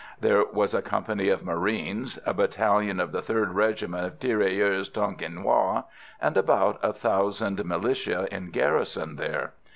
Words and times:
There 0.19 0.43
was 0.43 0.73
a 0.73 0.81
company 0.81 1.29
of 1.29 1.45
marines, 1.45 2.17
a 2.25 2.33
battalion 2.33 2.99
of 2.99 3.11
the 3.11 3.21
3rd 3.21 3.53
Regiment 3.53 4.03
of 4.03 4.19
Tirailleurs 4.19 4.89
Tonkinois, 4.89 5.83
and 6.19 6.35
about 6.35 6.79
a 6.81 6.91
thousand 6.91 7.63
militia 7.65 8.27
in 8.31 8.49
garrison 8.49 9.17
there. 9.17 9.53